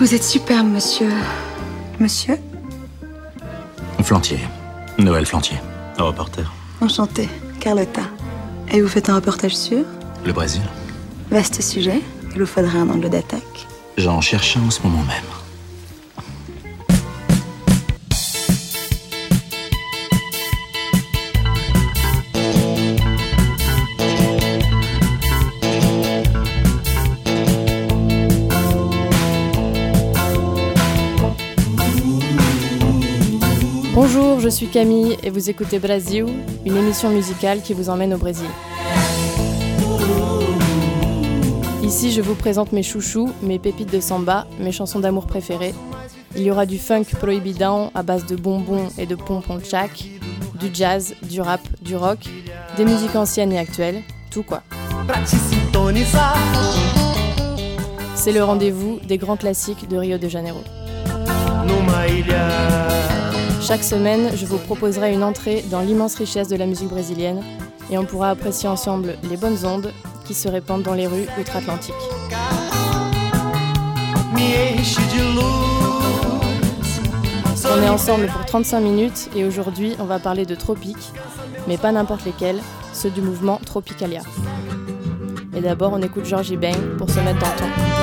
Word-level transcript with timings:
Vous 0.00 0.12
êtes 0.14 0.24
superbe, 0.24 0.66
monsieur. 0.66 1.08
Monsieur 2.00 2.36
Flantier. 4.02 4.38
Noël 4.98 5.24
Flantier. 5.24 5.56
Reporter. 5.98 6.52
Enchanté. 6.80 7.28
Carlotta. 7.60 8.02
Et 8.72 8.82
vous 8.82 8.88
faites 8.88 9.08
un 9.08 9.14
reportage 9.14 9.56
sur 9.56 9.84
Le 10.24 10.32
Brésil. 10.32 10.62
Vaste 11.30 11.62
sujet. 11.62 12.00
Il 12.34 12.40
vous 12.40 12.46
faudrait 12.46 12.78
un 12.78 12.90
angle 12.90 13.08
d'attaque. 13.08 13.66
J'en 13.96 14.20
cherche 14.20 14.56
un 14.56 14.66
en 14.66 14.70
ce 14.70 14.82
moment 14.82 15.04
même. 15.04 15.43
Je 34.44 34.50
suis 34.50 34.66
Camille 34.66 35.16
et 35.22 35.30
vous 35.30 35.48
écoutez 35.48 35.78
Brasil, 35.78 36.26
une 36.66 36.76
émission 36.76 37.08
musicale 37.08 37.62
qui 37.62 37.72
vous 37.72 37.88
emmène 37.88 38.12
au 38.12 38.18
Brésil. 38.18 38.46
Ici, 41.82 42.12
je 42.12 42.20
vous 42.20 42.34
présente 42.34 42.72
mes 42.72 42.82
chouchous, 42.82 43.32
mes 43.40 43.58
pépites 43.58 43.90
de 43.90 44.00
samba, 44.00 44.46
mes 44.60 44.70
chansons 44.70 45.00
d'amour 45.00 45.26
préférées. 45.26 45.74
Il 46.36 46.42
y 46.42 46.50
aura 46.50 46.66
du 46.66 46.76
funk 46.76 47.04
prohibidão 47.18 47.90
à 47.94 48.02
base 48.02 48.26
de 48.26 48.36
bonbons 48.36 48.88
et 48.98 49.06
de 49.06 49.14
pompons 49.14 49.60
tchak, 49.60 50.10
du 50.60 50.68
jazz, 50.74 51.14
du 51.22 51.40
rap, 51.40 51.62
du 51.80 51.96
rock, 51.96 52.18
des 52.76 52.84
musiques 52.84 53.16
anciennes 53.16 53.52
et 53.52 53.58
actuelles, 53.58 54.02
tout 54.30 54.42
quoi. 54.42 54.62
C'est 58.14 58.32
le 58.32 58.44
rendez-vous 58.44 59.00
des 59.08 59.16
grands 59.16 59.38
classiques 59.38 59.88
de 59.88 59.96
Rio 59.96 60.18
de 60.18 60.28
Janeiro. 60.28 60.60
Chaque 63.66 63.82
semaine, 63.82 64.30
je 64.36 64.44
vous 64.44 64.58
proposerai 64.58 65.14
une 65.14 65.24
entrée 65.24 65.64
dans 65.70 65.80
l'immense 65.80 66.16
richesse 66.16 66.48
de 66.48 66.56
la 66.56 66.66
musique 66.66 66.90
brésilienne 66.90 67.42
et 67.90 67.96
on 67.96 68.04
pourra 68.04 68.28
apprécier 68.28 68.68
ensemble 68.68 69.16
les 69.22 69.38
bonnes 69.38 69.64
ondes 69.64 69.90
qui 70.26 70.34
se 70.34 70.48
répandent 70.48 70.82
dans 70.82 70.92
les 70.92 71.06
rues 71.06 71.26
outre-Atlantique. 71.40 71.94
On 77.72 77.82
est 77.82 77.88
ensemble 77.88 78.26
pour 78.26 78.44
35 78.44 78.80
minutes 78.80 79.30
et 79.34 79.46
aujourd'hui 79.46 79.96
on 79.98 80.04
va 80.04 80.18
parler 80.18 80.44
de 80.44 80.54
tropiques, 80.54 81.12
mais 81.66 81.78
pas 81.78 81.90
n'importe 81.90 82.26
lesquels, 82.26 82.60
ceux 82.92 83.10
du 83.10 83.22
mouvement 83.22 83.58
Tropicalia. 83.64 84.20
Et 85.56 85.62
d'abord 85.62 85.94
on 85.94 86.02
écoute 86.02 86.26
Georgie 86.26 86.58
Bang 86.58 86.98
pour 86.98 87.08
se 87.08 87.18
mettre 87.20 87.38
dans 87.38 87.46
le 87.46 87.56
temps. 87.56 87.93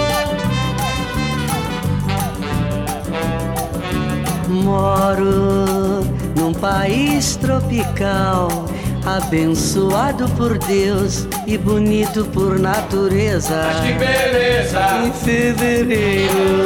Moro 4.52 6.04
num 6.36 6.54
país 6.54 7.38
tropical, 7.38 8.66
abençoado 9.06 10.28
por 10.32 10.58
Deus 10.58 11.26
e 11.48 11.58
bonito 11.58 12.26
por 12.26 12.60
natureza. 12.60 13.64
Mas 13.68 13.80
que 13.80 13.94
beleza! 13.94 14.80
Em 15.06 15.14
fevereiro, 15.14 16.66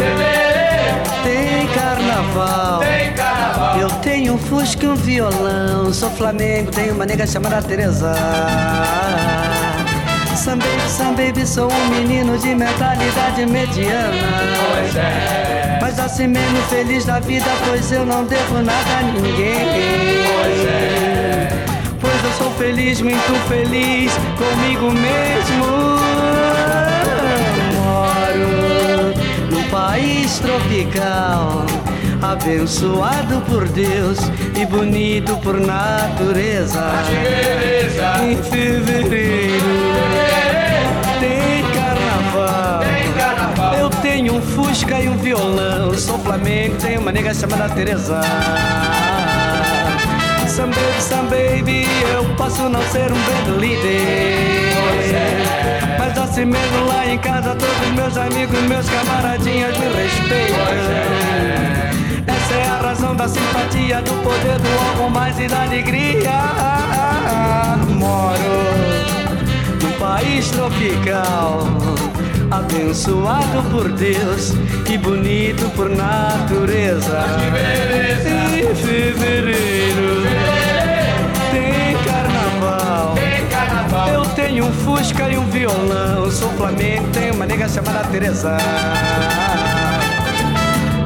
tem 1.23 1.67
carnaval. 1.67 2.80
Tem 2.80 3.14
carnaval! 3.14 3.80
Eu 3.80 3.89
tenho 4.02 4.33
um 4.33 4.38
fusca 4.38 4.86
e 4.86 4.89
um 4.89 4.95
violão. 4.95 5.94
Sou 5.94 6.09
Flamengo, 6.09 6.72
tenho 6.72 6.95
uma 6.95 7.05
nega 7.05 7.27
chamada 7.27 7.61
Teresa. 7.61 8.16
Sam 10.36 10.58
baby, 10.58 10.89
Sam 10.89 11.14
baby, 11.14 11.47
sou 11.47 11.72
um 11.72 11.88
menino 11.89 12.38
de 12.38 12.53
mentalidade 12.53 13.45
mediana. 13.45 14.11
Pois 14.73 14.95
é, 14.95 15.74
Mas 16.06 16.11
assim 16.11 16.28
mesmo 16.28 16.61
feliz 16.70 17.03
da 17.03 17.20
vida, 17.20 17.48
pois 17.66 17.92
eu 17.92 18.06
não 18.06 18.25
devo 18.25 18.61
nada 18.61 18.98
a 19.00 19.02
ninguém. 19.02 19.66
pois 20.36 20.67
é. 20.67 21.50
Pois 22.00 22.23
eu 22.23 22.32
sou 22.38 22.52
feliz, 22.52 23.02
muito 23.02 23.33
feliz 23.48 24.11
comigo 24.38 24.92
mesmo. 24.92 25.65
Moro 27.73 29.15
num 29.49 29.64
país 29.71 30.38
tropical, 30.38 31.65
abençoado 32.21 33.42
por 33.49 33.67
Deus 33.70 34.20
e 34.61 34.64
bonito 34.64 35.36
por 35.38 35.60
natureza. 35.60 36.83
Em 38.21 38.38
fevereiro 38.44 40.45
um 44.35 44.41
Fusca 44.41 44.99
e 44.99 45.07
um 45.07 45.17
violão. 45.17 45.93
Sou 45.93 46.19
Flamengo, 46.19 46.75
tenho 46.75 46.99
uma 46.99 47.11
nega 47.11 47.33
chamada 47.33 47.69
Teresa. 47.73 48.21
Some 50.47 50.73
baby, 50.73 51.01
some 51.01 51.29
baby, 51.29 51.87
eu 52.13 52.25
posso 52.35 52.67
não 52.69 52.81
ser 52.83 53.11
um 53.11 53.15
band 53.15 53.57
líder. 53.59 54.73
Mas 55.97 56.17
assim 56.17 56.45
mesmo 56.45 56.85
lá 56.85 57.07
em 57.07 57.17
casa, 57.17 57.55
todos 57.55 57.91
meus 57.95 58.17
amigos, 58.17 58.59
meus 58.61 58.89
camaradinhas 58.89 59.77
me 59.77 59.85
respeitam. 59.85 60.55
Essa 62.27 62.53
é 62.53 62.67
a 62.67 62.81
razão 62.81 63.15
da 63.15 63.27
simpatia, 63.27 64.02
do 64.02 64.11
poder 64.23 64.59
do 64.59 64.79
algo 64.89 65.09
mais 65.11 65.39
e 65.39 65.47
da 65.47 65.63
alegria. 65.63 66.31
Moro 67.89 68.43
num 69.81 69.91
país 69.93 70.49
tropical, 70.52 71.67
abençoado 72.52 73.64
por 73.72 73.92
Deus 73.92 74.54
e 74.89 74.98
bonito 74.98 75.70
por 75.76 75.89
natureza. 75.89 77.26
Em 78.26 78.76
fevereiro 78.76 80.23
tem 81.52 81.98
carnaval. 82.04 83.16
Eu 84.14 84.26
tenho 84.36 84.66
um 84.66 84.72
Fusca 84.72 85.30
e 85.30 85.38
um 85.38 85.45
violão. 85.50 86.30
Sou 86.32 86.50
Flamengo, 86.52 87.08
tenho 87.14 87.33
uma 87.33 87.45
nega 87.45 87.67
chamada 87.67 88.08
Teresa. 88.10 88.58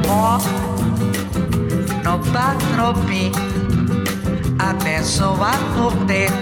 Ó, 0.08 0.38
no 2.04 2.18
patropi, 2.32 3.32
abençoado 4.58 5.58
por 5.76 5.94
Deus 6.04 6.32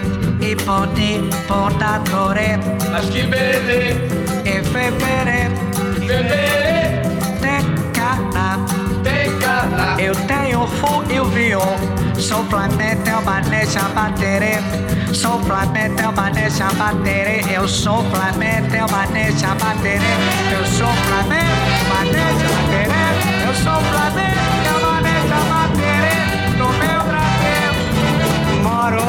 e 0.41 0.55
bonito 0.65 1.37
por 1.47 1.73
natureza. 1.79 2.79
Mas 2.91 3.09
que 3.11 3.23
beleza! 3.23 4.28
Em 4.49 4.65
fevereiro 4.65 5.55
Fevereiro 5.95 7.09
tem 7.43 7.61
carnaval. 7.93 8.67
tem 9.05 9.39
carnaval! 9.39 10.01
Eu 10.01 10.15
tenho 10.27 10.67
fu 10.67 11.05
e 11.13 11.21
o 11.21 11.25
viol. 11.27 11.77
Sou 12.19 12.43
Flamengo, 12.45 13.03
tenho 13.05 13.23
maneja 13.23 13.83
baterê. 13.95 14.57
Sou 15.13 15.39
Flamengo, 15.41 15.97
tenho 15.97 16.13
maneja 16.13 16.69
baterê. 16.79 17.43
Eu 17.55 17.69
sou 17.69 18.03
tenho 18.71 18.89
maneja 18.89 19.49
baterê. 19.55 20.01
Eu 20.51 20.65
sou 20.65 20.95
Flamengo, 20.95 21.69
maneja 21.93 22.49
baterê. 22.57 23.05
Eu 23.47 23.55
sou 23.55 23.81
tenho 24.65 24.79
maneja 24.81 25.39
baterê. 25.53 26.17
No 26.57 26.69
meu 26.81 27.01
Brasil. 27.11 27.73
Moro 28.63 29.09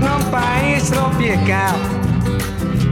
num 0.00 0.20
país 0.30 0.90
tropical, 0.90 1.74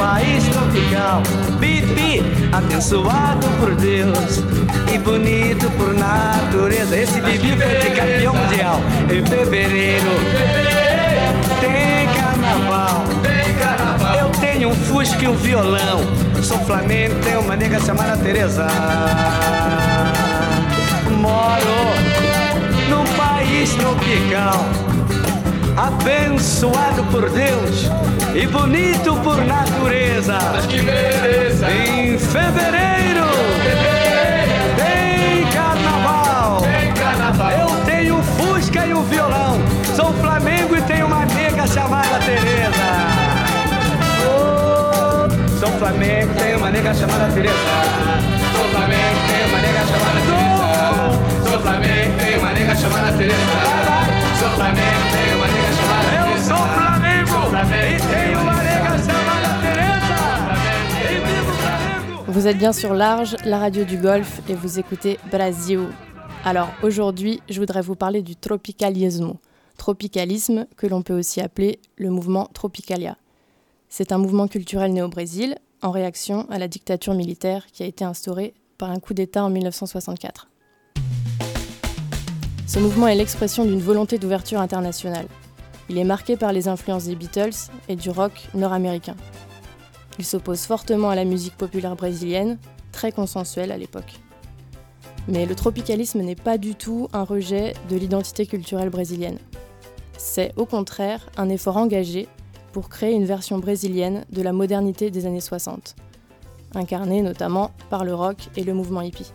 país 0.00 0.44
tropical, 0.48 1.22
bibi, 1.58 2.22
abençoado 2.50 3.46
por 3.58 3.74
Deus 3.74 4.42
e 4.92 4.98
bonito 4.98 5.70
por 5.76 5.92
natureza. 5.92 6.96
Esse 6.96 7.20
bibi 7.20 7.54
foi 7.54 7.90
campeão 7.90 8.34
mundial 8.34 8.80
em 9.12 9.26
fevereiro. 9.26 10.08
Tem 11.60 12.08
carnaval. 12.18 13.04
Eu 14.18 14.30
tenho 14.40 14.70
um 14.70 14.74
Fusca 14.74 15.22
e 15.22 15.28
um 15.28 15.36
violão. 15.36 16.00
Sou 16.42 16.58
Flamengo, 16.60 17.14
tenho 17.22 17.40
uma 17.40 17.54
nega 17.54 17.78
chamada 17.80 18.16
Teresa. 18.16 18.66
Moro 21.10 21.80
num 22.88 23.04
país 23.18 23.74
tropical, 23.74 24.64
abençoado 25.80 27.02
por 27.04 27.30
Deus 27.30 27.90
e 28.34 28.46
bonito 28.46 29.16
por 29.22 29.42
natureza. 29.44 30.38
Mas 30.52 30.66
que 30.66 30.82
beleza! 30.82 31.70
Em 31.70 32.18
fevereiro, 32.18 33.24
fevereiro 33.62 34.76
tem 34.76 35.46
carnaval. 35.46 36.60
Tem 36.60 36.92
carnaval. 36.92 37.50
Eu 37.52 37.84
tenho 37.86 38.18
o 38.18 38.22
Fusca 38.22 38.84
e 38.84 38.92
o 38.92 39.02
violão. 39.04 39.58
Sou 39.96 40.12
Flamengo 40.14 40.76
e 40.76 40.82
tenho 40.82 41.06
uma 41.06 41.24
nega 41.24 41.66
chamada 41.66 42.18
Tereza. 42.18 42.86
Oh, 44.26 45.58
sou 45.58 45.70
Flamengo, 45.78 46.34
tenho 46.34 46.58
uma 46.58 46.70
nega 46.70 46.92
chamada 46.92 47.32
Tereza. 47.32 47.54
Sou 48.52 48.68
Flamengo, 48.68 49.18
tenho 49.28 49.48
uma 49.48 49.58
nega 49.60 49.86
chamada 49.86 50.20
Tereza. 50.26 50.60
Sou 51.48 51.58
Flamengo, 51.60 52.12
tenho 52.18 52.38
uma 52.38 52.52
nega 52.52 52.76
chamada 52.76 53.12
Tereza. 53.16 54.10
Sou 54.38 54.50
Flamengo, 54.50 55.00
tenho 55.12 55.39
Vous 62.40 62.46
êtes 62.46 62.58
bien 62.58 62.72
sur 62.72 62.94
Large, 62.94 63.36
la 63.44 63.58
radio 63.58 63.84
du 63.84 63.98
Golfe, 63.98 64.40
et 64.48 64.54
vous 64.54 64.78
écoutez 64.78 65.18
Brasil. 65.30 65.80
Alors 66.44 66.68
aujourd'hui, 66.82 67.42
je 67.50 67.60
voudrais 67.60 67.82
vous 67.82 67.96
parler 67.96 68.22
du 68.22 68.34
tropicalismo. 68.34 69.36
Tropicalisme, 69.76 70.66
que 70.76 70.86
l'on 70.86 71.02
peut 71.02 71.18
aussi 71.18 71.40
appeler 71.40 71.80
le 71.96 72.08
mouvement 72.08 72.48
Tropicalia. 72.54 73.18
C'est 73.88 74.12
un 74.12 74.18
mouvement 74.18 74.48
culturel 74.48 74.92
né 74.92 75.02
au 75.02 75.08
Brésil, 75.08 75.56
en 75.82 75.90
réaction 75.90 76.46
à 76.50 76.58
la 76.58 76.68
dictature 76.68 77.14
militaire 77.14 77.66
qui 77.72 77.82
a 77.82 77.86
été 77.86 78.04
instaurée 78.04 78.54
par 78.78 78.90
un 78.90 79.00
coup 79.00 79.12
d'État 79.12 79.44
en 79.44 79.50
1964. 79.50 80.48
Ce 82.66 82.78
mouvement 82.78 83.08
est 83.08 83.16
l'expression 83.16 83.64
d'une 83.64 83.80
volonté 83.80 84.18
d'ouverture 84.18 84.60
internationale. 84.60 85.26
Il 85.90 85.98
est 85.98 86.04
marqué 86.04 86.36
par 86.36 86.52
les 86.52 86.68
influences 86.68 87.06
des 87.06 87.16
Beatles 87.16 87.68
et 87.88 87.96
du 87.96 88.10
rock 88.10 88.48
nord-américain. 88.54 89.16
Il 90.20 90.24
s'oppose 90.24 90.60
fortement 90.60 91.10
à 91.10 91.16
la 91.16 91.24
musique 91.24 91.56
populaire 91.56 91.96
brésilienne, 91.96 92.58
très 92.92 93.10
consensuelle 93.10 93.72
à 93.72 93.76
l'époque. 93.76 94.20
Mais 95.26 95.46
le 95.46 95.54
tropicalisme 95.56 96.20
n'est 96.20 96.36
pas 96.36 96.58
du 96.58 96.76
tout 96.76 97.08
un 97.12 97.24
rejet 97.24 97.74
de 97.88 97.96
l'identité 97.96 98.46
culturelle 98.46 98.90
brésilienne. 98.90 99.40
C'est 100.16 100.52
au 100.56 100.64
contraire 100.64 101.28
un 101.36 101.48
effort 101.48 101.76
engagé 101.76 102.28
pour 102.72 102.88
créer 102.88 103.12
une 103.12 103.24
version 103.24 103.58
brésilienne 103.58 104.24
de 104.30 104.42
la 104.42 104.52
modernité 104.52 105.10
des 105.10 105.26
années 105.26 105.40
60, 105.40 105.96
incarnée 106.72 107.20
notamment 107.20 107.72
par 107.90 108.04
le 108.04 108.14
rock 108.14 108.36
et 108.56 108.62
le 108.62 108.74
mouvement 108.74 109.02
hippie. 109.02 109.32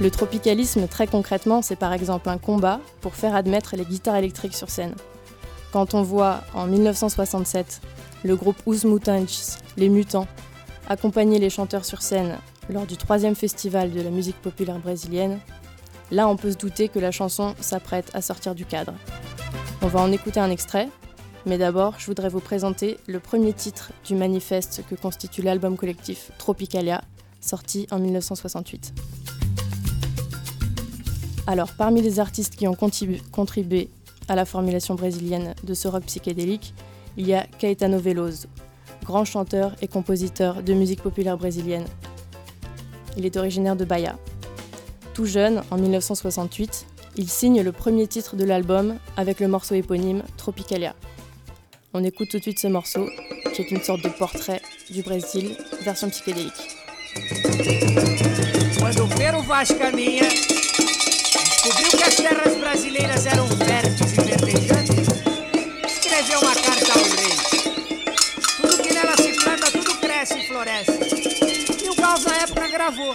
Le 0.00 0.10
tropicalisme, 0.10 0.88
très 0.88 1.06
concrètement, 1.06 1.62
c'est 1.62 1.76
par 1.76 1.92
exemple 1.92 2.28
un 2.28 2.38
combat 2.38 2.80
pour 3.00 3.14
faire 3.14 3.36
admettre 3.36 3.76
les 3.76 3.84
guitares 3.84 4.16
électriques 4.16 4.56
sur 4.56 4.68
scène. 4.68 4.94
Quand 5.72 5.94
on 5.94 6.02
voit 6.02 6.40
en 6.52 6.66
1967 6.66 7.80
le 8.24 8.34
groupe 8.34 8.56
Os 8.66 8.84
Mutantes, 8.84 9.58
les 9.76 9.88
Mutants, 9.88 10.26
accompagner 10.88 11.38
les 11.38 11.48
chanteurs 11.48 11.84
sur 11.84 12.02
scène 12.02 12.38
lors 12.68 12.86
du 12.86 12.96
troisième 12.96 13.36
festival 13.36 13.92
de 13.92 14.00
la 14.00 14.10
musique 14.10 14.40
populaire 14.42 14.80
brésilienne, 14.80 15.38
là 16.10 16.26
on 16.26 16.36
peut 16.36 16.50
se 16.50 16.56
douter 16.56 16.88
que 16.88 16.98
la 16.98 17.12
chanson 17.12 17.54
s'apprête 17.60 18.10
à 18.14 18.20
sortir 18.20 18.56
du 18.56 18.64
cadre. 18.64 18.94
On 19.80 19.86
va 19.86 20.00
en 20.00 20.10
écouter 20.10 20.40
un 20.40 20.50
extrait, 20.50 20.88
mais 21.46 21.58
d'abord 21.58 21.94
je 21.98 22.06
voudrais 22.06 22.30
vous 22.30 22.40
présenter 22.40 22.98
le 23.06 23.20
premier 23.20 23.52
titre 23.52 23.92
du 24.04 24.16
manifeste 24.16 24.82
que 24.90 24.96
constitue 24.96 25.42
l'album 25.42 25.76
collectif 25.76 26.32
Tropicalia, 26.38 27.02
sorti 27.40 27.86
en 27.92 28.00
1968. 28.00 28.92
Alors, 31.46 31.72
parmi 31.76 32.00
les 32.02 32.20
artistes 32.20 32.56
qui 32.56 32.66
ont 32.66 32.74
contribu- 32.74 33.20
contribué 33.30 33.88
à 34.28 34.34
la 34.34 34.44
formulation 34.44 34.94
brésilienne 34.94 35.54
de 35.62 35.74
ce 35.74 35.88
rock 35.88 36.04
psychédélique, 36.04 36.74
il 37.16 37.26
y 37.26 37.34
a 37.34 37.46
Caetano 37.58 37.98
Veloso, 37.98 38.48
grand 39.04 39.24
chanteur 39.24 39.74
et 39.82 39.88
compositeur 39.88 40.62
de 40.62 40.72
musique 40.72 41.02
populaire 41.02 41.36
brésilienne. 41.36 41.84
Il 43.16 43.26
est 43.26 43.36
originaire 43.36 43.76
de 43.76 43.84
Bahia. 43.84 44.16
Tout 45.12 45.26
jeune, 45.26 45.62
en 45.70 45.76
1968, 45.76 46.86
il 47.16 47.28
signe 47.28 47.60
le 47.62 47.70
premier 47.70 48.08
titre 48.08 48.34
de 48.34 48.44
l'album 48.44 48.96
avec 49.16 49.38
le 49.38 49.46
morceau 49.46 49.74
éponyme 49.74 50.22
Tropicalia. 50.36 50.94
On 51.92 52.02
écoute 52.02 52.30
tout 52.30 52.38
de 52.38 52.42
suite 52.42 52.58
ce 52.58 52.66
morceau, 52.66 53.06
qui 53.54 53.62
est 53.62 53.70
une 53.70 53.80
sorte 53.82 54.02
de 54.02 54.08
portrait 54.08 54.60
du 54.90 55.02
Brésil, 55.02 55.56
version 55.84 56.08
psychédélique. 56.10 56.52
Descobriu 61.44 61.90
que 61.90 62.02
as 62.02 62.14
terras 62.14 62.54
brasileiras 62.56 63.26
eram 63.26 63.46
férteis 63.48 64.12
e 64.12 64.20
verdejantes, 64.22 65.08
escreveu 65.86 66.40
uma 66.40 66.54
carta 66.54 66.92
ao 66.92 67.04
rei. 67.04 67.36
Tudo 68.56 68.82
que 68.82 68.94
nela 68.94 69.16
se 69.16 69.32
planta, 69.32 69.70
tudo 69.70 69.94
cresce 69.98 70.38
e 70.38 70.46
floresce. 70.48 70.92
E 71.84 71.90
o 71.90 71.94
Gauss 71.94 72.24
na 72.24 72.36
época 72.36 72.68
gravou. 72.68 73.14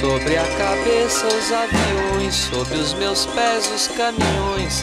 Sobre 0.00 0.36
a 0.36 0.44
cabeça 0.56 1.26
os 1.26 1.52
aviões, 1.52 2.34
sob 2.34 2.74
os 2.76 2.94
meus 2.94 3.26
pés 3.26 3.68
os 3.72 3.88
caminhões, 3.88 4.82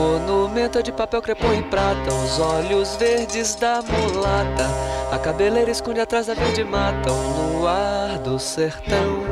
monumento 0.00 0.82
de 0.82 0.90
papel 0.90 1.20
crepom 1.20 1.52
e 1.52 1.62
prata, 1.62 2.10
os 2.24 2.38
olhos 2.40 2.96
verdes 2.96 3.54
da 3.54 3.82
mulata. 3.82 4.66
A 5.12 5.18
cabeleira 5.18 5.70
esconde 5.70 6.00
atrás 6.00 6.26
da 6.26 6.32
verde 6.32 6.64
mata, 6.64 7.12
o 7.12 7.58
luar 7.58 8.18
do 8.20 8.38
sertão. 8.38 9.22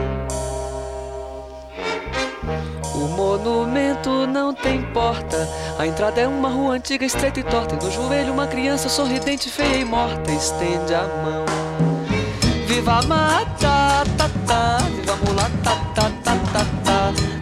O 2.94 3.08
monumento 3.16 4.26
não 4.26 4.52
tem 4.52 4.82
porta. 4.92 5.48
A 5.78 5.86
entrada 5.86 6.20
é 6.20 6.28
uma 6.28 6.50
rua 6.50 6.74
antiga, 6.74 7.06
estreita 7.06 7.40
e 7.40 7.44
torta. 7.44 7.74
E 7.74 7.82
no 7.82 7.90
joelho 7.90 8.34
uma 8.34 8.46
criança 8.46 8.90
sorridente, 8.90 9.48
feia 9.48 9.76
e 9.76 9.84
morta. 9.86 10.30
Estende 10.30 10.94
a 10.94 11.02
mão. 11.02 11.46
Viva 12.66 12.98
a 12.98 13.02
mata, 13.02 13.87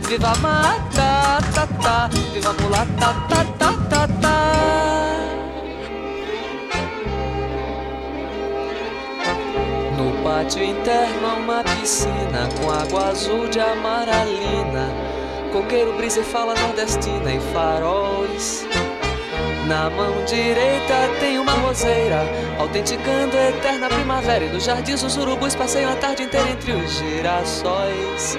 Viva 0.09 0.29
a 0.31 0.37
mata, 0.37 1.39
ta, 1.53 1.67
ta. 1.83 2.09
Viva 2.33 2.51
a 2.51 2.63
mulata, 2.63 3.13
ta, 3.29 3.45
ta, 3.59 3.73
ta, 3.91 4.09
ta. 4.21 4.37
No 9.97 10.23
pátio 10.23 10.63
interno 10.63 11.27
há 11.27 11.35
uma 11.35 11.65
piscina 11.65 12.49
com 12.57 12.71
água 12.71 13.09
azul 13.09 13.49
de 13.49 13.59
amaralina. 13.59 14.89
Coqueiro, 15.53 15.97
brisa 15.97 16.21
e 16.21 16.25
fala 16.25 16.55
nordestina 16.55 17.33
e 17.33 17.41
faróis. 17.53 18.65
Na 19.67 19.91
mão 19.91 20.25
direita 20.25 20.95
tem 21.19 21.41
uma 21.41 21.53
roseira, 21.55 22.21
autenticando 22.61 23.37
a 23.37 23.49
eterna 23.49 23.89
primavera. 23.89 24.45
E 24.45 24.51
nos 24.51 24.63
jardins 24.63 25.03
os 25.03 25.17
urubus 25.17 25.57
passeiam 25.57 25.93
a 25.93 25.97
tarde 25.97 26.23
inteira 26.23 26.51
entre 26.51 26.71
os 26.71 26.93
girassóis. 26.93 28.39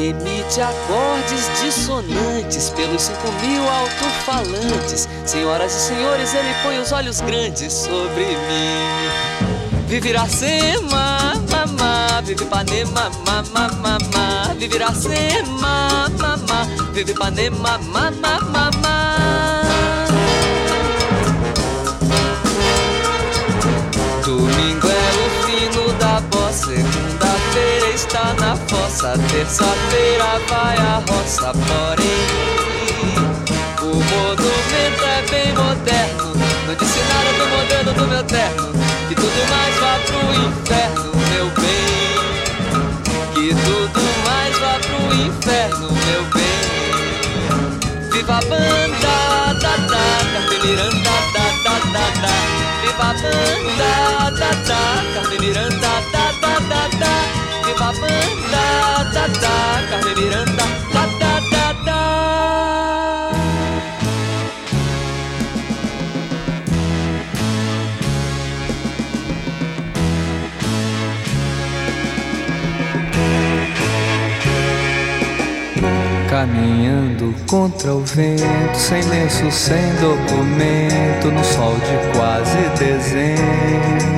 Emite 0.00 0.60
acordes 0.60 1.50
dissonantes 1.60 2.70
pelos 2.70 3.02
cinco 3.02 3.32
mil 3.42 3.68
alto-falantes. 3.68 5.08
Senhoras 5.26 5.74
e 5.74 5.80
senhores, 5.88 6.32
ele 6.34 6.54
põe 6.62 6.78
os 6.78 6.92
olhos 6.92 7.20
grandes 7.20 7.72
sobre 7.72 8.24
mim. 8.24 9.58
Vive 9.88 10.10
Iracema, 10.10 11.32
mamá, 11.50 12.20
vive 12.22 12.44
Ipanema, 12.44 13.10
mamá, 13.26 13.68
mamá. 13.82 14.54
Vive 14.56 14.76
Iracema, 14.76 16.08
mamá, 16.16 16.64
vive 16.92 17.10
Ipanema, 17.10 17.78
mamá, 17.78 18.40
mamá. 18.40 19.64
Domingo 24.24 24.86
é 24.86 25.10
o 25.16 25.30
fino 25.44 25.92
da 25.94 26.20
bossa, 26.20 26.66
segunda-feira 26.66 27.88
está 27.94 28.34
na 28.34 28.56
Nessa 29.00 29.16
terça-feira 29.30 30.40
vai 30.48 30.76
a 30.76 31.00
roça, 31.08 31.52
porém 31.52 32.26
O 33.80 33.94
monumento 33.94 35.04
é 35.04 35.22
bem 35.30 35.52
moderno. 35.52 36.32
Não 36.66 36.74
disse 36.74 36.98
nada 36.98 37.32
do 37.38 37.46
modelo 37.46 37.92
do 37.92 38.08
meu 38.08 38.24
terno 38.24 38.72
Que 39.08 39.14
tudo 39.14 39.50
mais 39.50 39.76
vá 39.76 40.00
pro 40.04 40.34
inferno, 40.34 41.12
meu 41.30 41.46
bem. 41.62 41.86
Que 43.34 43.54
tudo 43.54 44.00
mais 44.24 44.58
vá 44.58 44.80
pro 44.80 45.14
inferno, 45.14 45.92
meu 45.92 46.24
bem. 46.34 46.58
Viva 48.10 48.34
a 48.34 48.40
banda, 48.40 49.54
da, 49.60 49.76
da, 49.76 50.08
Carmen 50.42 50.58
Miranda, 50.64 51.16
da, 51.34 51.46
da, 51.62 51.74
da, 51.92 52.04
da. 52.20 52.34
Viva 52.82 53.04
a 53.04 53.14
banda, 53.14 53.92
da, 54.36 54.50
da, 54.66 55.22
Miranda, 55.38 55.76
da, 55.78 56.00
da, 56.00 56.10
da, 56.10 56.17
Viva 57.78 57.90
a 57.90 57.92
banda, 57.92 59.04
da, 59.12 59.26
da, 59.28 59.86
Carmen 59.88 60.14
Miranda, 60.16 60.64
da, 60.92 61.04
da, 61.20 61.40
da, 61.48 61.72
da. 61.84 63.30
Caminhando 76.28 77.32
contra 77.46 77.94
o 77.94 78.00
vento, 78.00 78.76
sem 78.76 79.02
lenço, 79.02 79.48
sem 79.52 79.94
documento, 80.00 81.30
no 81.30 81.44
sol 81.44 81.74
de 81.74 82.18
quase 82.18 82.58
dezembro, 82.76 84.17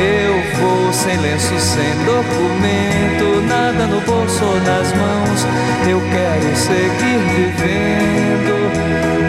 Eu 0.00 0.40
vou 0.60 0.92
sem 0.92 1.16
lenço, 1.16 1.58
sem 1.58 1.90
documento, 2.04 3.40
nada 3.48 3.86
no 3.88 4.00
bolso 4.02 4.44
ou 4.44 4.60
nas 4.60 4.92
mãos. 4.92 5.44
Eu 5.88 6.00
quero 6.00 6.54
seguir 6.54 7.18
vivendo. 7.34 8.54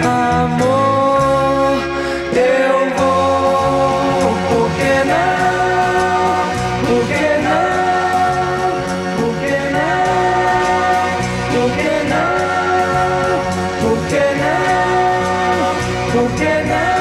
Amor, 0.06 1.74
eu 2.36 2.90
vou. 2.98 4.38
Por 4.50 4.70
que 4.78 4.94
não? 5.10 6.38
Por 6.86 7.04
que 7.08 7.30
não? 7.48 7.70
Por 9.18 9.34
que 9.42 9.58
não? 9.74 10.06
Por 11.52 11.72
que 11.78 11.96
não? 12.12 12.30
Por 13.82 14.00
que 14.08 14.24
não? 14.38 14.70
Por 16.12 16.30
que 16.38 16.54
não? 16.70 16.99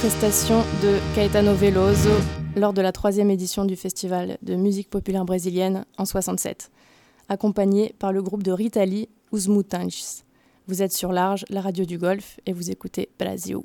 Prestation 0.00 0.64
de 0.82 0.98
Caetano 1.14 1.52
Veloso 1.54 2.08
lors 2.56 2.72
de 2.72 2.80
la 2.80 2.90
troisième 2.90 3.28
édition 3.28 3.66
du 3.66 3.76
Festival 3.76 4.38
de 4.40 4.54
musique 4.54 4.88
populaire 4.88 5.26
brésilienne 5.26 5.84
en 5.98 6.06
67, 6.06 6.70
accompagné 7.28 7.94
par 7.98 8.10
le 8.10 8.22
groupe 8.22 8.42
de 8.42 8.50
Ritali 8.50 9.10
Os. 9.30 9.46
Vous 10.66 10.82
êtes 10.82 10.94
sur 10.94 11.12
Large, 11.12 11.44
la 11.50 11.60
radio 11.60 11.84
du 11.84 11.98
Golfe, 11.98 12.40
et 12.46 12.54
vous 12.54 12.70
écoutez 12.70 13.10
Brasil. 13.18 13.58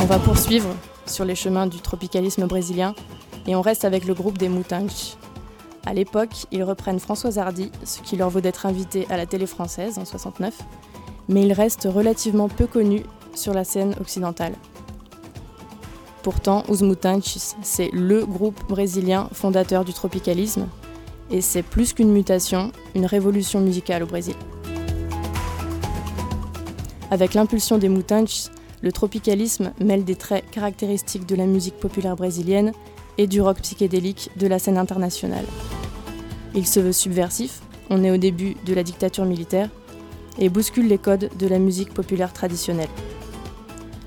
On 0.00 0.06
va 0.06 0.18
poursuivre 0.18 0.74
sur 1.06 1.24
les 1.24 1.36
chemins 1.36 1.68
du 1.68 1.78
tropicalisme 1.78 2.46
brésilien 2.46 2.96
et 3.46 3.54
on 3.54 3.62
reste 3.62 3.84
avec 3.84 4.06
le 4.06 4.14
groupe 4.14 4.38
des 4.38 4.48
Mutantes. 4.48 5.18
À 5.86 5.94
l'époque, 5.94 6.46
ils 6.50 6.64
reprennent 6.64 6.98
Françoise 6.98 7.38
Hardy, 7.38 7.70
ce 7.84 8.00
qui 8.00 8.16
leur 8.16 8.30
vaut 8.30 8.40
d'être 8.40 8.66
invités 8.66 9.06
à 9.08 9.16
la 9.16 9.26
télé 9.26 9.46
française 9.46 9.98
en 9.98 10.04
69, 10.04 10.58
mais 11.28 11.42
ils 11.42 11.52
restent 11.52 11.88
relativement 11.90 12.48
peu 12.48 12.66
connus 12.66 13.02
sur 13.34 13.54
la 13.54 13.64
scène 13.64 13.94
occidentale. 14.00 14.54
Pourtant, 16.22 16.64
Os 16.68 16.82
Mutantes, 16.82 17.54
c'est 17.62 17.90
le 17.92 18.24
groupe 18.24 18.60
brésilien 18.68 19.28
fondateur 19.32 19.84
du 19.84 19.92
tropicalisme, 19.92 20.66
et 21.30 21.40
c'est 21.40 21.62
plus 21.62 21.92
qu'une 21.92 22.12
mutation, 22.12 22.72
une 22.94 23.06
révolution 23.06 23.60
musicale 23.60 24.02
au 24.02 24.06
Brésil. 24.06 24.34
Avec 27.10 27.34
l'impulsion 27.34 27.78
des 27.78 27.88
Mutantes, 27.88 28.50
le 28.82 28.92
tropicalisme 28.92 29.72
mêle 29.80 30.04
des 30.04 30.16
traits 30.16 30.44
caractéristiques 30.50 31.26
de 31.26 31.36
la 31.36 31.46
musique 31.46 31.78
populaire 31.78 32.16
brésilienne 32.16 32.72
et 33.18 33.26
du 33.26 33.40
rock 33.40 33.60
psychédélique 33.60 34.30
de 34.36 34.46
la 34.46 34.58
scène 34.58 34.78
internationale. 34.78 35.44
Il 36.54 36.66
se 36.66 36.80
veut 36.80 36.92
subversif, 36.92 37.60
on 37.90 38.02
est 38.02 38.10
au 38.10 38.16
début 38.16 38.56
de 38.64 38.74
la 38.74 38.82
dictature 38.82 39.24
militaire, 39.24 39.68
et 40.38 40.48
bouscule 40.48 40.88
les 40.88 40.98
codes 40.98 41.30
de 41.38 41.46
la 41.46 41.58
musique 41.58 41.94
populaire 41.94 42.32
traditionnelle. 42.32 42.88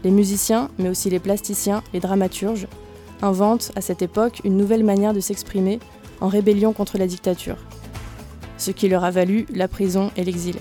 Les 0.04 0.12
musiciens, 0.12 0.70
mais 0.78 0.90
aussi 0.90 1.10
les 1.10 1.20
plasticiens, 1.20 1.84
les 1.94 2.00
dramaturges, 2.00 2.68
inventent 3.22 3.72
à 3.76 3.82
cette 3.82 4.02
époque 4.02 4.42
une 4.44 4.58
nouvelle 4.58 4.84
manière 4.84 5.14
de 5.14 5.20
s'exprimer 5.20 5.80
en 6.22 6.28
rébellion 6.28 6.74
contre 6.74 6.98
la 6.98 7.08
dictature, 7.08 7.58
ce 8.58 8.72
qui 8.72 8.90
leur 8.90 9.04
a 9.04 9.12
valu 9.12 9.46
la 9.54 9.68
prison 9.68 10.12
et 10.16 10.24
l'exil. 10.24 10.56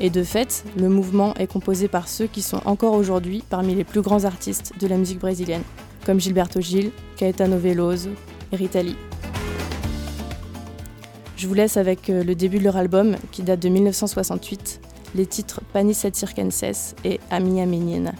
Et 0.00 0.10
de 0.10 0.24
fait, 0.24 0.64
le 0.76 0.88
mouvement 0.88 1.34
est 1.34 1.46
composé 1.46 1.88
par 1.88 2.08
ceux 2.08 2.26
qui 2.26 2.42
sont 2.42 2.60
encore 2.64 2.94
aujourd'hui 2.94 3.42
parmi 3.48 3.74
les 3.74 3.84
plus 3.84 4.02
grands 4.02 4.24
artistes 4.24 4.72
de 4.78 4.86
la 4.86 4.96
musique 4.96 5.20
brésilienne, 5.20 5.62
comme 6.04 6.20
Gilberto 6.20 6.60
Gil, 6.60 6.90
Caetano 7.16 7.58
Veloso 7.58 8.10
et 8.52 8.56
Rita. 8.56 8.80
Je 11.44 11.48
vous 11.50 11.52
laisse 11.52 11.76
avec 11.76 12.08
euh, 12.08 12.24
le 12.24 12.34
début 12.34 12.56
de 12.56 12.64
leur 12.64 12.78
album 12.78 13.16
qui 13.30 13.42
date 13.42 13.60
de 13.60 13.68
1968, 13.68 14.80
les 15.14 15.26
titres 15.26 15.60
Panis 15.74 15.98
et 16.04 16.10
Circenses 16.10 16.94
et 17.04 17.20
A 17.30 17.38
Minha 17.38 17.66
Menina. 17.66 18.14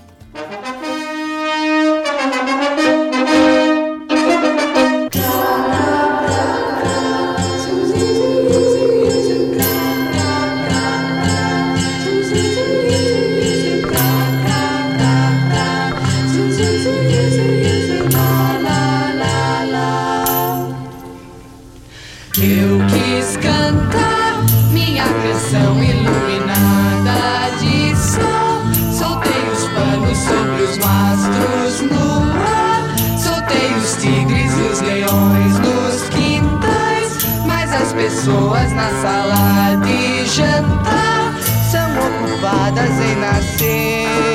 Eu 22.37 22.81
quis 22.89 23.37
cantar 23.37 24.45
minha 24.73 25.05
canção 25.05 25.81
iluminada 25.81 27.51
de 27.61 27.95
sol. 27.95 28.59
Soltei 28.93 29.31
os 29.53 29.69
panos 29.69 30.19
sobre 30.19 30.63
os 30.65 30.79
mastros 30.79 31.81
no 31.93 32.23
ar. 32.43 32.83
Soltei 33.17 33.73
os 33.77 33.95
tigres 34.03 34.53
e 34.53 34.63
os 34.63 34.81
leões 34.81 35.59
nos 35.61 36.09
quintais. 36.09 37.25
Mas 37.47 37.73
as 37.73 37.93
pessoas 37.93 38.73
na 38.73 38.91
sala 39.01 39.77
de 39.77 40.27
jantar 40.27 41.35
são 41.71 41.89
ocupadas 41.93 42.91
em 43.01 43.15
nascer. 43.21 44.34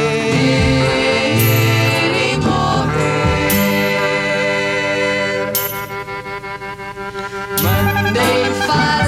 they 8.20 8.68
find. 8.68 8.99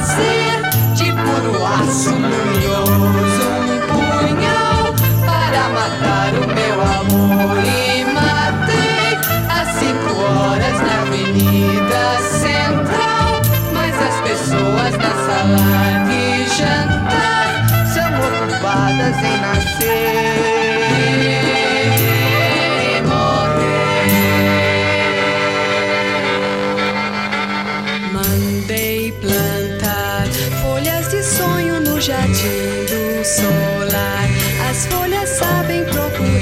jardim 32.01 32.85
do 32.87 33.23
solar, 33.23 34.27
as 34.67 34.87
folhas 34.87 35.29
sabem 35.29 35.85
procurar. 35.85 36.40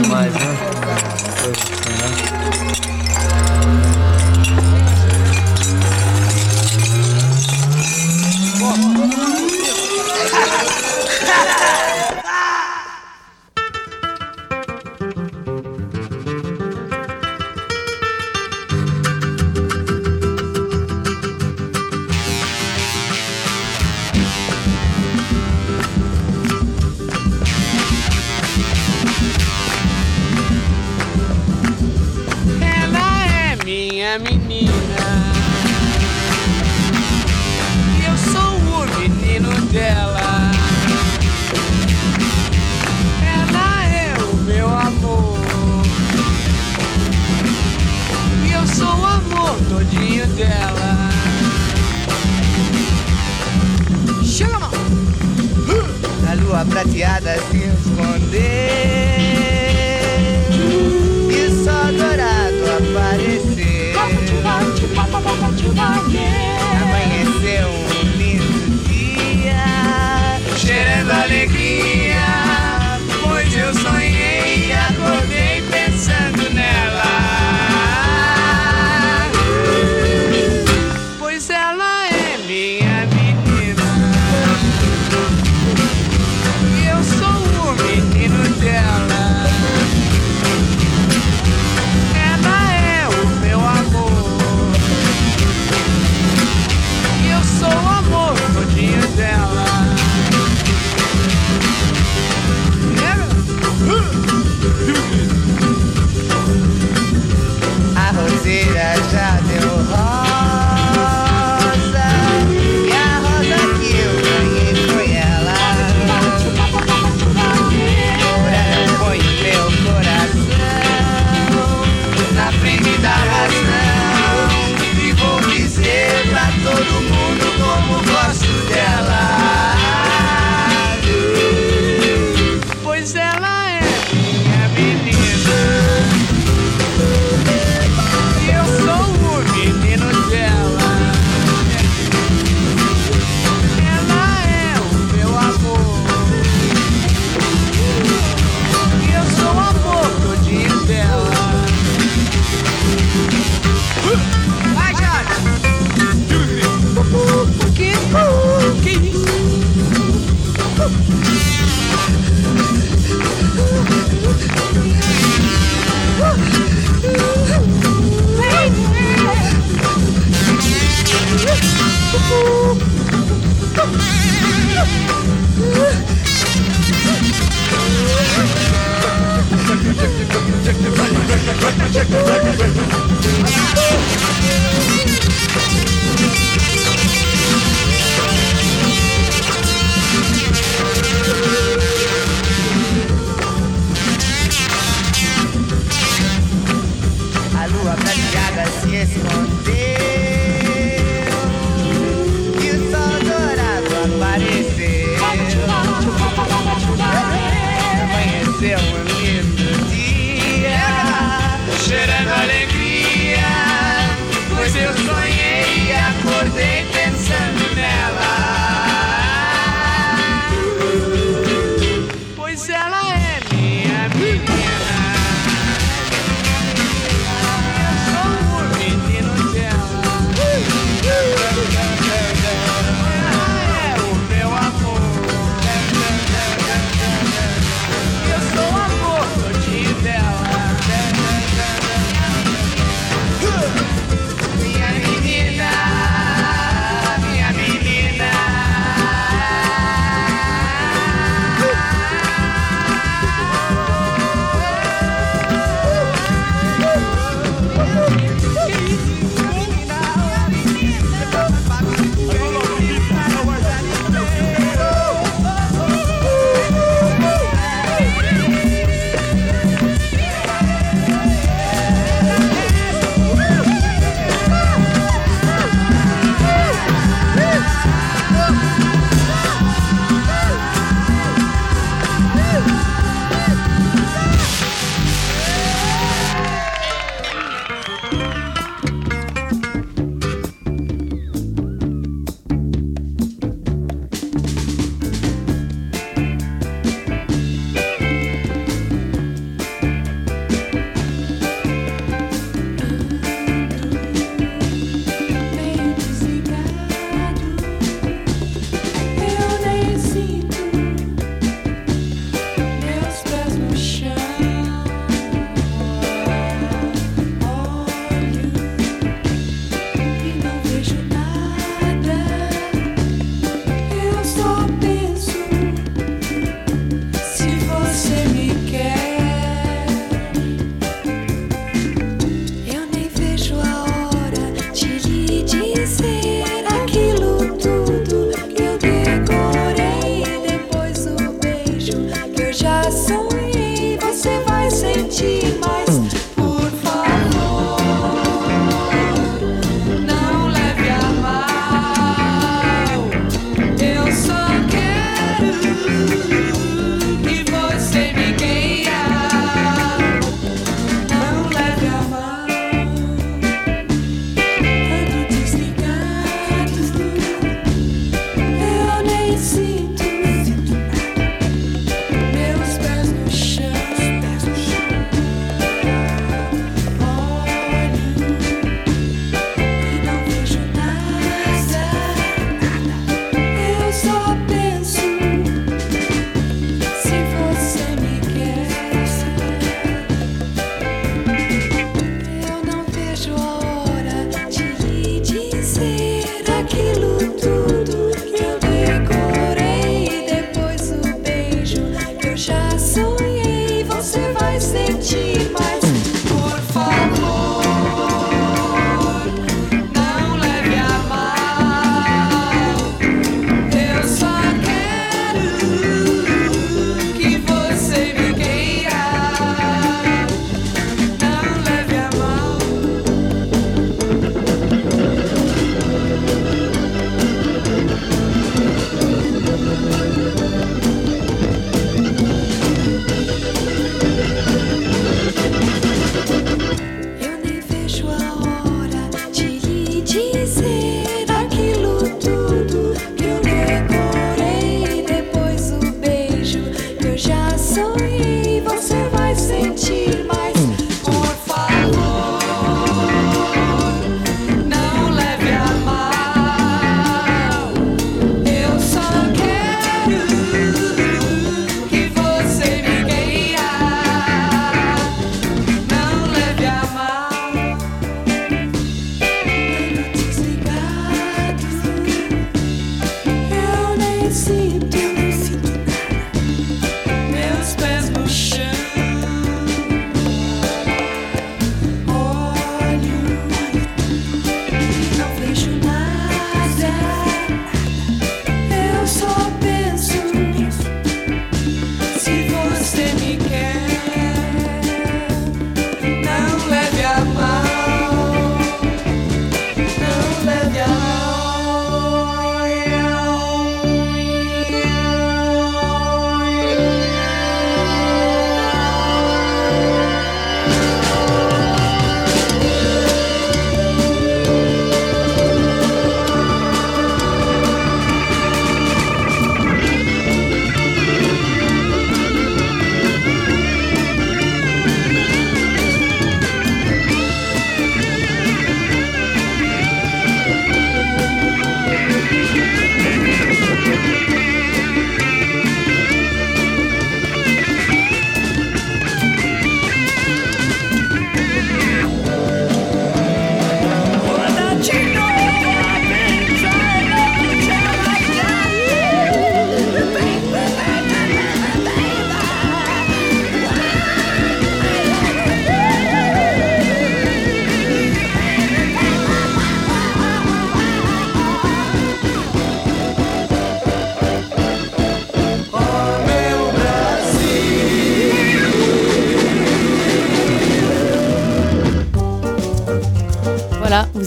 Mm. 0.00 0.02
demais, 0.02 0.32
né? 0.34 0.49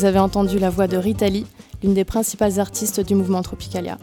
Vous 0.04 0.10
avez 0.10 0.20
entendu 0.20 0.60
la 0.60 0.70
voix 0.70 0.88
de 0.88 0.98
Rita 0.98 1.30
Lee, 1.30 1.46
l'une 1.82 1.94
des 1.94 2.04
principales 2.04 2.60
artistes 2.60 3.00
du 3.00 3.16
mouvement 3.16 3.42
Tropicalia. 3.42 3.98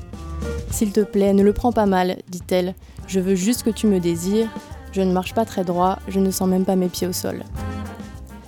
S'il 0.70 0.92
te 0.92 1.00
plaît, 1.00 1.34
ne 1.34 1.42
le 1.42 1.52
prends 1.52 1.72
pas 1.72 1.84
mal, 1.84 2.16
dit-elle. 2.26 2.74
Je 3.06 3.20
veux 3.20 3.34
juste 3.34 3.64
que 3.64 3.68
tu 3.68 3.86
me 3.86 4.00
désires. 4.00 4.48
Je 4.92 5.02
ne 5.02 5.12
marche 5.12 5.34
pas 5.34 5.44
très 5.44 5.62
droit, 5.62 5.98
je 6.08 6.18
ne 6.18 6.30
sens 6.30 6.48
même 6.48 6.64
pas 6.64 6.74
mes 6.74 6.88
pieds 6.88 7.06
au 7.06 7.12
sol. 7.12 7.42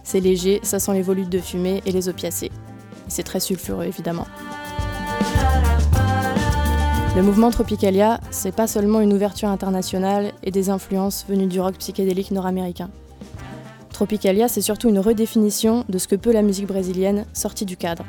C'est 0.02 0.20
léger, 0.20 0.60
ça 0.62 0.78
sent 0.78 0.94
les 0.94 1.02
volutes 1.02 1.28
de 1.28 1.40
fumée 1.40 1.82
et 1.84 1.92
les 1.92 2.08
opiacés. 2.08 2.50
C'est 3.08 3.22
très 3.22 3.38
sulfureux, 3.38 3.84
évidemment. 3.84 4.26
Le 7.14 7.22
mouvement 7.22 7.50
Tropicalia, 7.50 8.18
c'est 8.30 8.56
pas 8.56 8.66
seulement 8.66 9.00
une 9.00 9.12
ouverture 9.12 9.50
internationale 9.50 10.32
et 10.42 10.50
des 10.50 10.70
influences 10.70 11.26
venues 11.28 11.48
du 11.48 11.60
rock 11.60 11.74
psychédélique 11.76 12.30
nord-américain. 12.30 12.88
Tropicalia, 13.92 14.48
c'est 14.48 14.62
surtout 14.62 14.88
une 14.88 14.98
redéfinition 14.98 15.84
de 15.88 15.98
ce 15.98 16.08
que 16.08 16.16
peut 16.16 16.32
la 16.32 16.42
musique 16.42 16.66
brésilienne 16.66 17.26
sortie 17.32 17.64
du 17.64 17.76
cadre. 17.76 18.04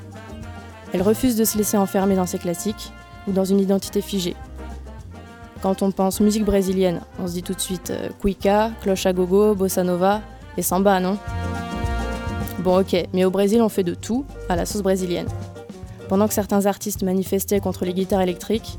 Elle 0.93 1.01
refuse 1.01 1.35
de 1.35 1.43
se 1.43 1.57
laisser 1.57 1.77
enfermer 1.77 2.15
dans 2.15 2.25
ses 2.25 2.37
classiques 2.37 2.91
ou 3.27 3.31
dans 3.31 3.45
une 3.45 3.59
identité 3.59 4.01
figée. 4.01 4.35
Quand 5.61 5.81
on 5.81 5.91
pense 5.91 6.19
musique 6.19 6.45
brésilienne, 6.45 7.01
on 7.19 7.27
se 7.27 7.33
dit 7.33 7.43
tout 7.43 7.53
de 7.53 7.59
suite 7.59 7.91
euh, 7.91 8.09
cuica, 8.19 8.71
cloche 8.81 9.07
gogo, 9.07 9.55
bossa 9.55 9.83
nova 9.83 10.21
et 10.57 10.61
samba, 10.61 10.99
non? 10.99 11.17
Bon 12.59 12.81
ok, 12.81 12.95
mais 13.13 13.25
au 13.25 13.31
Brésil 13.31 13.61
on 13.61 13.69
fait 13.69 13.83
de 13.83 13.93
tout 13.93 14.25
à 14.49 14.55
la 14.55 14.65
sauce 14.65 14.81
brésilienne. 14.81 15.27
Pendant 16.09 16.27
que 16.27 16.33
certains 16.33 16.65
artistes 16.65 17.03
manifestaient 17.03 17.59
contre 17.59 17.85
les 17.85 17.93
guitares 17.93 18.21
électriques 18.21 18.77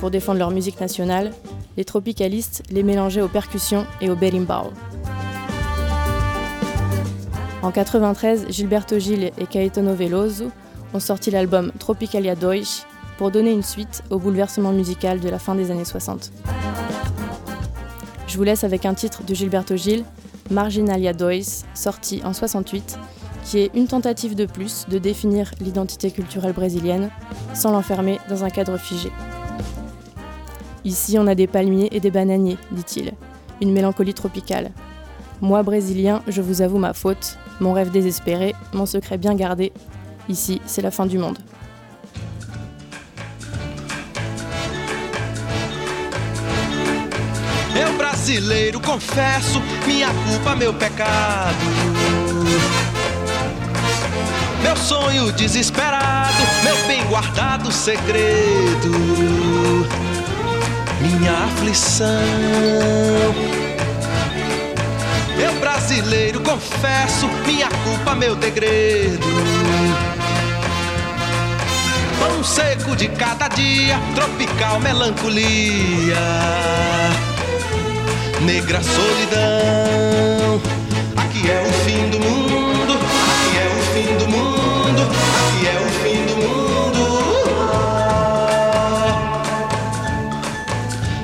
pour 0.00 0.10
défendre 0.10 0.38
leur 0.38 0.50
musique 0.50 0.80
nationale, 0.80 1.32
les 1.76 1.84
tropicalistes 1.84 2.62
les 2.70 2.82
mélangeaient 2.82 3.22
aux 3.22 3.28
percussions 3.28 3.86
et 4.00 4.10
au 4.10 4.16
berimbau. 4.16 4.72
En 7.62 7.72
93, 7.72 8.46
Gilberto 8.50 8.98
Gil 8.98 9.32
et 9.38 9.46
Caetano 9.46 9.94
Veloso 9.94 10.50
ont 10.94 11.00
sorti 11.00 11.30
l'album 11.30 11.72
Tropicalia 11.78 12.34
Deutsch 12.34 12.84
pour 13.18 13.30
donner 13.30 13.50
une 13.50 13.62
suite 13.62 14.02
au 14.10 14.18
bouleversement 14.18 14.72
musical 14.72 15.20
de 15.20 15.28
la 15.28 15.38
fin 15.38 15.54
des 15.54 15.70
années 15.70 15.84
60. 15.84 16.32
Je 18.26 18.36
vous 18.36 18.44
laisse 18.44 18.64
avec 18.64 18.84
un 18.84 18.94
titre 18.94 19.22
de 19.24 19.34
Gilberto 19.34 19.74
Gil, 19.76 20.04
Marginalia 20.50 21.12
Deutsch, 21.12 21.64
sorti 21.74 22.20
en 22.24 22.32
68, 22.32 22.98
qui 23.44 23.58
est 23.60 23.70
une 23.74 23.86
tentative 23.86 24.34
de 24.34 24.44
plus 24.44 24.86
de 24.88 24.98
définir 24.98 25.50
l'identité 25.60 26.10
culturelle 26.10 26.52
brésilienne 26.52 27.10
sans 27.54 27.72
l'enfermer 27.72 28.18
dans 28.28 28.44
un 28.44 28.50
cadre 28.50 28.76
figé. 28.76 29.10
Ici, 30.84 31.18
on 31.18 31.26
a 31.26 31.34
des 31.34 31.46
palmiers 31.46 31.88
et 31.90 32.00
des 32.00 32.10
bananiers, 32.10 32.58
dit-il, 32.70 33.12
une 33.60 33.72
mélancolie 33.72 34.14
tropicale. 34.14 34.70
Moi, 35.40 35.62
brésilien, 35.62 36.22
je 36.28 36.42
vous 36.42 36.62
avoue 36.62 36.78
ma 36.78 36.92
faute, 36.92 37.38
mon 37.60 37.72
rêve 37.72 37.90
désespéré, 37.90 38.54
mon 38.72 38.86
secret 38.86 39.18
bien 39.18 39.34
gardé. 39.34 39.72
Ici, 40.28 40.60
c'est 40.66 40.82
la 40.82 40.90
fin 40.90 41.06
du 41.06 41.18
monde. 41.18 41.38
Eu 47.74 47.92
brasileiro 47.96 48.80
confesso 48.80 49.60
minha 49.86 50.08
culpa, 50.26 50.56
meu 50.56 50.74
pecado. 50.74 51.56
Meu 54.62 54.76
sonho 54.76 55.30
desesperado, 55.32 56.42
meu 56.64 56.76
bem 56.88 57.04
guardado 57.06 57.70
segredo. 57.70 58.90
Minha 61.00 61.44
aflição. 61.44 62.06
Eu 65.38 65.52
brasileiro 65.60 66.40
confesso 66.40 67.28
minha 67.46 67.68
culpa, 67.68 68.14
meu 68.14 68.34
degredo. 68.34 69.26
Pão 72.18 72.42
seco 72.44 72.96
de 72.96 73.08
cada 73.08 73.48
dia, 73.48 73.98
tropical 74.14 74.80
melancolia 74.80 76.16
negra 78.46 78.80
solidão. 78.80 80.60
Aqui 81.16 81.50
é 81.50 81.60
o 81.60 81.72
fim 81.84 82.10
do 82.10 82.20
mundo, 82.20 82.92
aqui 82.94 83.58
é 83.58 83.66
o 83.66 83.80
fim 83.92 84.16
do 84.18 84.28
mundo, 84.28 85.02
aqui 85.36 85.66
é 85.66 85.78
o 85.80 85.88
fim 86.00 86.26
do 86.26 86.36
mundo. 86.36 87.02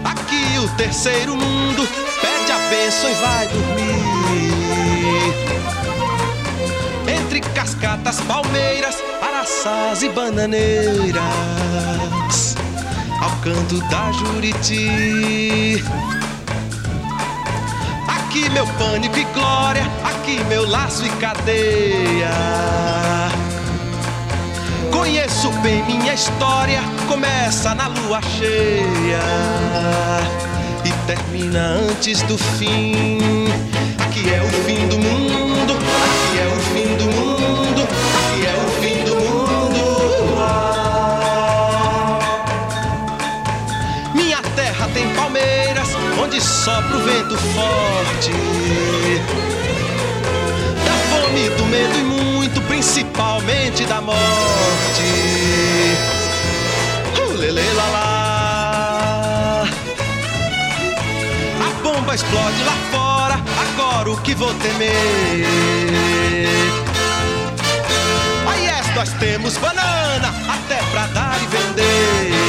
Aqui 0.05 0.59
o 0.59 0.69
terceiro 0.77 1.37
mundo 1.37 1.89
pede 2.21 2.53
a 2.53 2.59
bênção 2.69 3.11
e 3.11 3.15
vai 3.15 3.47
dormir. 3.49 4.02
Entre 7.35 7.49
cascatas, 7.53 8.21
palmeiras, 8.21 9.03
araçás 9.23 10.03
e 10.03 10.11
bananeiras, 10.11 11.17
ao 13.23 13.31
canto 13.41 13.81
da 13.89 14.13
Juriti. 14.13 15.83
Aqui 18.07 18.51
meu 18.51 18.67
pânico 18.67 19.19
e 19.19 19.25
glória, 19.33 19.83
aqui 20.05 20.45
meu 20.45 20.69
laço 20.69 21.07
e 21.07 21.09
cadeia. 21.13 22.29
Conheço 24.93 25.51
bem 25.63 25.83
minha 25.87 26.13
história, 26.13 26.83
começa 27.09 27.75
na 27.75 27.87
lua 27.87 28.21
cheia 28.21 29.23
e 30.85 30.93
termina 31.07 31.79
antes 31.89 32.21
do 32.25 32.37
fim. 32.37 33.49
Aqui 34.05 34.29
é 34.29 34.43
o 34.43 34.49
fim 34.67 34.87
do 34.89 34.99
mundo, 34.99 35.52
onde 46.33 46.41
sopra 46.41 46.97
o 46.97 47.01
vento 47.01 47.37
forte. 47.37 48.31
Da 50.85 50.93
fome, 51.11 51.51
do 51.51 51.67
medo 51.67 51.99
e 51.99 52.03
muito, 52.03 52.61
principalmente 52.63 53.85
da 53.85 54.01
morte. 54.01 54.17
Uh, 57.19 57.37
lele, 57.37 57.61
lá, 57.75 57.89
lá. 57.89 59.65
A 61.61 61.71
bomba 61.83 62.15
explode 62.15 62.63
lá 62.65 62.77
fora, 62.91 63.39
agora 63.61 64.11
o 64.11 64.17
que 64.23 64.35
vou 64.35 64.55
temer? 64.55 65.47
Aí 68.47 68.65
yes, 68.65 68.95
nós 68.95 69.13
temos 69.21 69.59
banana 69.59 70.35
até 70.49 70.83
pra 70.93 71.07
dar 71.09 71.39
e 71.43 71.47
vender. 71.47 72.42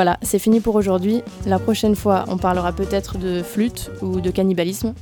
Voilà, 0.00 0.16
c'est 0.22 0.38
fini 0.38 0.60
pour 0.60 0.76
aujourd'hui. 0.76 1.22
La 1.44 1.58
prochaine 1.58 1.94
fois, 1.94 2.24
on 2.28 2.38
parlera 2.38 2.72
peut-être 2.72 3.18
de 3.18 3.42
flûte 3.42 3.90
ou 4.00 4.22
de 4.22 4.30
cannibalisme. 4.30 4.94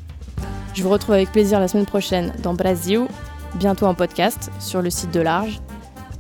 Je 0.75 0.83
vous 0.83 0.89
retrouve 0.89 1.15
avec 1.15 1.31
plaisir 1.31 1.61
la 1.61 1.69
semaine 1.69 1.87
prochaine 1.87 2.33
dans 2.43 2.53
Brasil, 2.53 3.07
bientôt 3.55 3.87
en 3.87 3.95
podcast 3.95 4.51
sur 4.59 4.83
le 4.83 4.91
site 4.91 5.13
de 5.13 5.21
Large. 5.21 5.61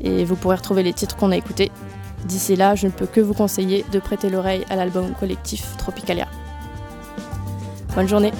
Et 0.01 0.25
vous 0.25 0.37
pourrez 0.37 0.55
retrouver 0.55 0.85
les 0.85 0.93
titres 0.93 1.17
qu'on 1.17 1.33
a 1.33 1.37
écoutés. 1.37 1.73
D'ici 2.27 2.55
là, 2.55 2.77
je 2.77 2.87
ne 2.87 2.93
peux 2.93 3.07
que 3.07 3.21
vous 3.21 3.35
conseiller 3.35 3.85
de 3.91 3.99
prêter 3.99 4.31
l'oreille 4.31 4.65
à 4.71 4.77
l'album 4.77 5.13
collectif 5.19 5.77
Tropicalia. 5.77 6.29
Bonne 7.97 8.07
journée 8.07 8.31